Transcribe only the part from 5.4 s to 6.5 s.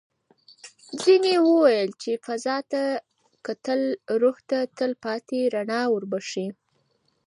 رڼا وربښي.